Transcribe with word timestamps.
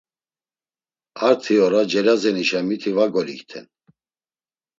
Arti 1.27 1.53
ora 1.65 1.81
Celazenişa 1.91 2.59
miti 2.67 2.91
var 2.97 3.09
golikten. 3.15 3.65